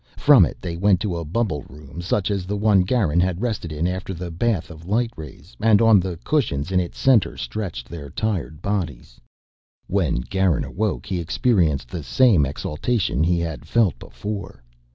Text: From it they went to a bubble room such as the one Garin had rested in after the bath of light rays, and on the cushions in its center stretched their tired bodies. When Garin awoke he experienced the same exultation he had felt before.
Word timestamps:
From 0.17 0.47
it 0.47 0.57
they 0.59 0.77
went 0.77 0.99
to 1.01 1.15
a 1.15 1.23
bubble 1.23 1.63
room 1.69 2.01
such 2.01 2.31
as 2.31 2.47
the 2.47 2.57
one 2.57 2.81
Garin 2.81 3.19
had 3.19 3.39
rested 3.39 3.71
in 3.71 3.87
after 3.87 4.15
the 4.15 4.31
bath 4.31 4.71
of 4.71 4.87
light 4.87 5.11
rays, 5.15 5.55
and 5.61 5.79
on 5.79 5.99
the 5.99 6.17
cushions 6.23 6.71
in 6.71 6.79
its 6.79 6.97
center 6.97 7.37
stretched 7.37 7.87
their 7.87 8.09
tired 8.09 8.63
bodies. 8.63 9.21
When 9.85 10.15
Garin 10.21 10.63
awoke 10.63 11.05
he 11.05 11.19
experienced 11.19 11.89
the 11.89 12.01
same 12.01 12.47
exultation 12.47 13.23
he 13.23 13.39
had 13.41 13.67
felt 13.67 13.99
before. 13.99 14.63